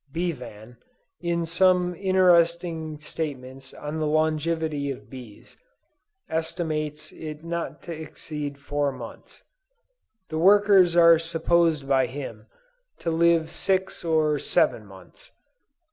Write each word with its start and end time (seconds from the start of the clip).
Bevan, 0.11 0.77
in 1.19 1.45
some 1.45 1.93
interesting 1.93 2.97
statements 2.97 3.71
on 3.71 3.99
the 3.99 4.07
longevity 4.07 4.89
of 4.89 5.11
bees, 5.11 5.57
estimates 6.27 7.11
it 7.11 7.43
not 7.43 7.83
to 7.83 7.93
exceed 7.93 8.57
four 8.57 8.91
months. 8.91 9.43
The 10.29 10.39
workers 10.39 10.95
are 10.95 11.19
supposed 11.19 11.87
by 11.87 12.07
him, 12.07 12.47
to 12.97 13.11
live 13.11 13.51
six 13.51 14.03
or 14.03 14.39
seven 14.39 14.87
months. 14.87 15.29